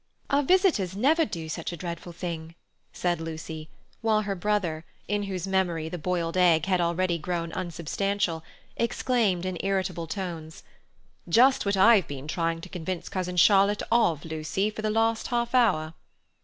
"Our 0.31 0.41
visitors 0.41 0.95
never 0.95 1.25
do 1.25 1.47
such 1.47 1.77
dreadful 1.77 2.11
things," 2.13 2.55
said 2.91 3.21
Lucy, 3.21 3.69
while 4.01 4.23
her 4.23 4.33
brother, 4.33 4.83
in 5.07 5.21
whose 5.21 5.45
memory 5.45 5.89
the 5.89 5.99
boiled 5.99 6.35
egg 6.35 6.65
had 6.65 6.81
already 6.81 7.19
grown 7.19 7.51
unsubstantial, 7.53 8.43
exclaimed 8.75 9.45
in 9.45 9.59
irritable 9.59 10.07
tones: 10.07 10.63
"Just 11.29 11.67
what 11.67 11.77
I've 11.77 12.07
been 12.07 12.27
trying 12.27 12.61
to 12.61 12.67
convince 12.69 13.09
Cousin 13.09 13.37
Charlotte 13.37 13.83
of, 13.91 14.25
Lucy, 14.25 14.71
for 14.71 14.81
the 14.81 14.89
last 14.89 15.27
half 15.27 15.53
hour." 15.53 15.93